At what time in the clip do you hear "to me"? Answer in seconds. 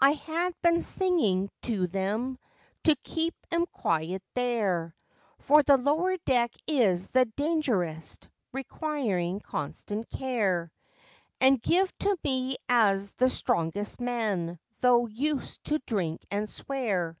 11.98-12.56